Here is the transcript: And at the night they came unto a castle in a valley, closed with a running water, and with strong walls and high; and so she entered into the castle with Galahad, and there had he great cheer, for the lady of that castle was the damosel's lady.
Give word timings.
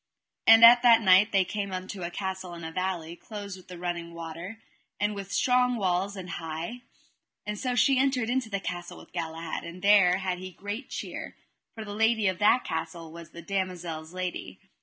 And 0.47 0.65
at 0.65 0.81
the 0.81 0.97
night 0.97 1.31
they 1.31 1.45
came 1.45 1.71
unto 1.71 2.01
a 2.01 2.09
castle 2.09 2.55
in 2.55 2.63
a 2.63 2.71
valley, 2.71 3.15
closed 3.15 3.55
with 3.55 3.69
a 3.69 3.77
running 3.77 4.15
water, 4.15 4.59
and 4.99 5.13
with 5.13 5.31
strong 5.31 5.75
walls 5.75 6.15
and 6.15 6.27
high; 6.31 6.81
and 7.45 7.55
so 7.59 7.75
she 7.75 7.99
entered 7.99 8.27
into 8.27 8.49
the 8.49 8.59
castle 8.59 8.97
with 8.97 9.13
Galahad, 9.13 9.63
and 9.63 9.83
there 9.83 10.17
had 10.17 10.39
he 10.39 10.53
great 10.53 10.89
cheer, 10.89 11.35
for 11.75 11.85
the 11.85 11.93
lady 11.93 12.27
of 12.27 12.39
that 12.39 12.63
castle 12.65 13.11
was 13.11 13.29
the 13.29 13.43
damosel's 13.43 14.11
lady. 14.11 14.59